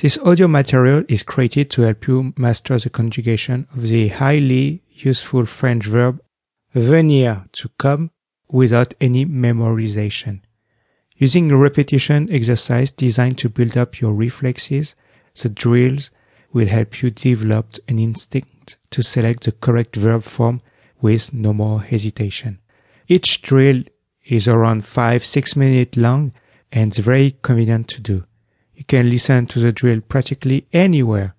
[0.00, 5.44] This audio material is created to help you master the conjugation of the highly useful
[5.44, 6.22] French verb
[6.74, 8.10] venir to come
[8.48, 10.40] without any memorization.
[11.18, 14.94] Using a repetition exercise designed to build up your reflexes,
[15.34, 16.10] the drills
[16.50, 20.62] will help you develop an instinct to select the correct verb form
[21.02, 22.58] with no more hesitation.
[23.06, 23.82] Each drill
[24.24, 26.32] is around 5-6 minutes long
[26.72, 28.24] and very convenient to do.
[28.80, 31.34] You can listen to the drill practically anywhere.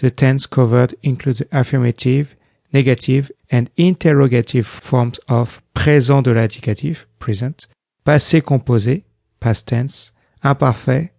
[0.00, 2.34] The tense covered include the affirmative,
[2.72, 7.68] negative and interrogative forms of présent de l'indicatif, present,
[8.04, 9.04] passé composé,
[9.38, 11.12] past tense, imparfait,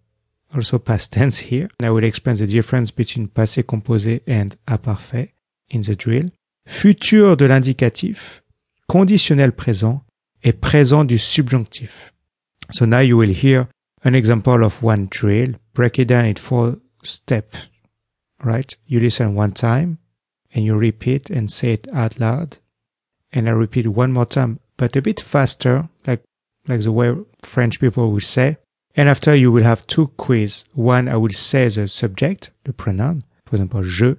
[0.54, 1.70] also past tense here.
[1.80, 5.32] And I will explain the difference between passé composé and imparfait
[5.70, 6.32] in the drill.
[6.68, 8.44] Futur de l'indicatif,
[8.90, 10.04] conditionnel présent
[10.44, 12.12] et présent du subjonctif.
[12.72, 13.68] So now you will hear
[14.04, 15.54] an example of one drill.
[15.74, 17.68] Break it down in four steps.
[18.44, 18.76] Right?
[18.86, 20.00] You listen one time
[20.54, 22.58] and you repeat and say it out loud.
[23.32, 26.24] And I repeat one more time, but a bit faster, like,
[26.68, 28.58] like the way French people will say.
[28.96, 30.66] And after you will have two quiz.
[30.74, 33.24] One, I will say the subject, the pronoun.
[33.46, 34.18] For example, je,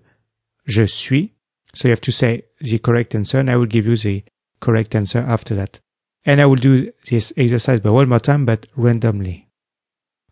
[0.66, 1.30] je suis.
[1.75, 4.25] So you have to say the correct answer and I will give you the
[4.60, 5.80] correct answer after that.
[6.25, 9.48] And I will do this exercise by one more time, but randomly.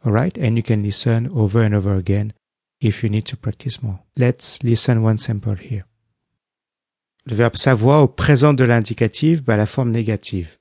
[0.05, 0.39] Alright?
[0.39, 2.33] And you can listen over and over again
[2.81, 4.01] if you need to practice more.
[4.17, 5.85] Let's listen one sample here.
[7.27, 10.59] Le verbe savoir au présent de l'indicatif, bah, la forme négative.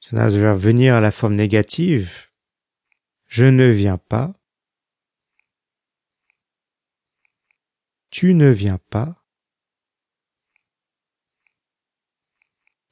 [0.00, 2.28] So now the verbe venir à la forme négative.
[3.26, 4.34] Je ne viens pas.
[8.10, 9.22] Tu ne viens pas.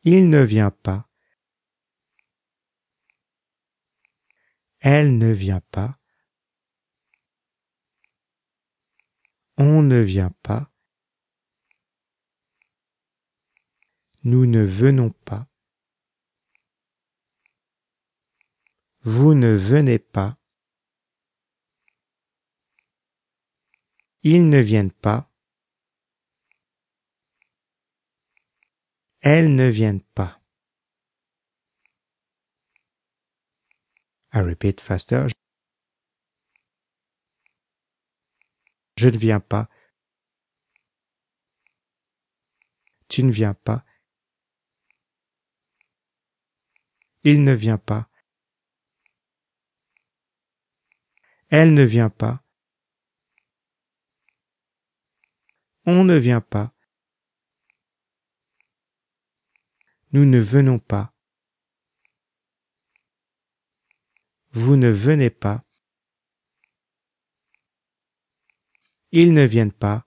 [0.03, 1.09] Il ne vient pas.
[4.81, 5.99] Elle ne vient pas.
[9.59, 10.71] On ne vient pas.
[14.23, 15.49] Nous ne venons pas.
[19.03, 20.37] Vous ne venez pas.
[24.23, 25.31] Ils ne viennent pas.
[29.21, 30.41] Elles ne viennent pas.
[34.33, 35.29] I repeat faster.
[38.97, 39.69] Je ne viens pas.
[43.09, 43.85] Tu ne viens pas.
[47.23, 48.09] Il ne vient pas.
[51.49, 52.43] Elle ne vient pas.
[55.85, 56.75] On ne vient pas.
[60.13, 61.16] Nous ne venons pas.
[64.59, 65.67] Vous ne venez pas.
[69.13, 70.07] Ils ne viennent pas.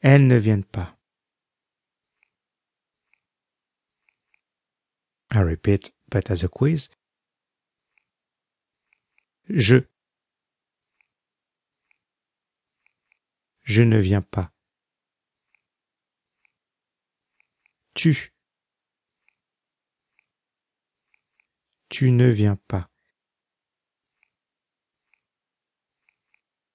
[0.00, 0.98] Elles ne viennent pas.
[5.30, 6.90] I repeat, but as a quiz.
[9.48, 9.76] Je.
[13.62, 14.52] Je ne viens pas.
[17.94, 18.35] Tu.
[21.98, 22.90] Tu ne viens pas.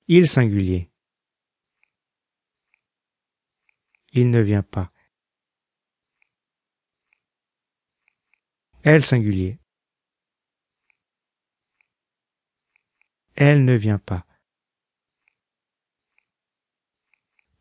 [0.07, 0.89] Il singulier.
[4.13, 4.91] Il ne vient pas.
[8.81, 9.59] Elle singulier.
[13.35, 14.25] Elle ne vient pas.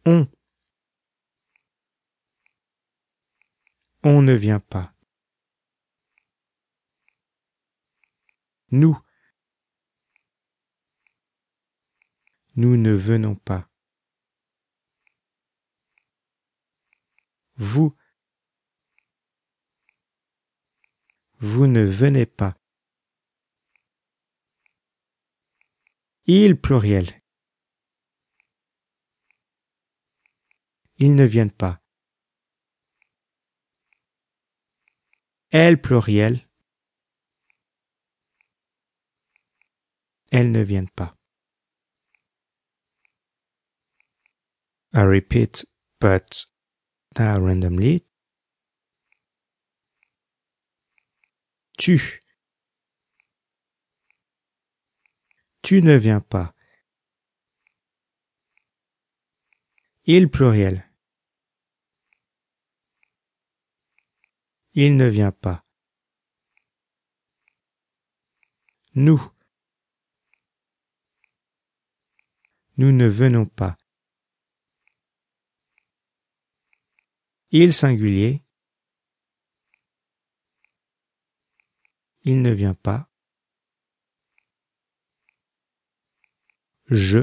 [0.06, 0.26] On.
[4.02, 4.94] On ne vient pas.
[8.72, 8.96] Nous.
[12.54, 13.68] Nous ne venons pas.
[17.56, 17.96] Vous.
[21.38, 22.56] Vous ne venez pas.
[26.26, 27.22] Il pluriel.
[30.98, 31.82] Ils ne viennent pas.
[35.50, 36.49] Elle pluriel.
[40.30, 41.16] Elles ne viennent pas.
[44.92, 45.64] I repeat,
[46.00, 46.46] but
[47.18, 48.04] now randomly.
[51.78, 52.20] Tu.
[55.62, 56.54] Tu ne viens pas.
[60.04, 60.84] Il pluriel.
[64.74, 65.64] Il ne vient pas.
[68.94, 69.20] Nous.
[72.80, 73.76] Nous ne venons pas.
[77.50, 78.42] Il singulier.
[82.22, 83.10] Il ne vient pas.
[86.86, 87.18] Je.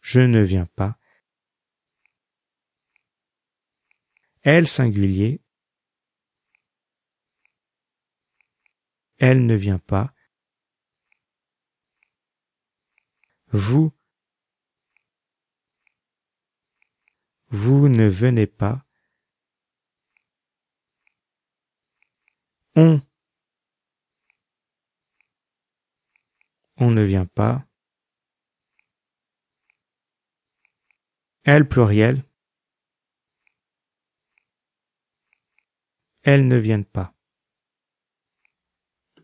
[0.00, 0.98] Je ne viens pas.
[4.40, 5.40] Elle singulier.
[9.18, 10.12] Elle ne vient pas.
[13.52, 13.92] Vous.
[17.48, 18.86] Vous ne venez pas.
[22.76, 23.00] On.
[26.78, 27.66] On ne vient pas.
[31.44, 32.24] Elle pluriel.
[36.22, 37.14] Elles ne viennent pas.